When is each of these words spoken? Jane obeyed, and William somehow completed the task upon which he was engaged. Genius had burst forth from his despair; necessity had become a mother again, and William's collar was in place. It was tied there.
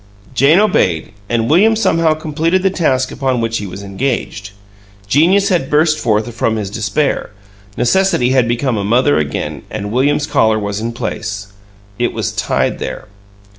Jane 0.33 0.59
obeyed, 0.59 1.11
and 1.29 1.47
William 1.47 1.75
somehow 1.75 2.15
completed 2.15 2.63
the 2.63 2.71
task 2.71 3.11
upon 3.11 3.39
which 3.39 3.59
he 3.59 3.67
was 3.67 3.83
engaged. 3.83 4.49
Genius 5.07 5.49
had 5.49 5.69
burst 5.69 5.99
forth 5.99 6.33
from 6.33 6.55
his 6.55 6.71
despair; 6.71 7.29
necessity 7.77 8.31
had 8.31 8.47
become 8.47 8.77
a 8.77 8.83
mother 8.83 9.19
again, 9.19 9.61
and 9.69 9.91
William's 9.91 10.25
collar 10.25 10.57
was 10.57 10.79
in 10.79 10.91
place. 10.93 11.53
It 11.99 12.13
was 12.13 12.31
tied 12.31 12.79
there. 12.79 13.09